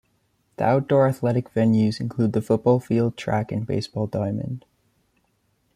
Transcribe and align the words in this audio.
The 0.55 0.63
outdoor 0.63 1.07
athletic 1.07 1.53
venues 1.53 1.99
include 1.99 2.33
the 2.33 2.41
football 2.41 2.79
field, 2.79 3.15
track, 3.17 3.51
and 3.51 3.67
baseball 3.67 4.07
diamond. 4.07 4.65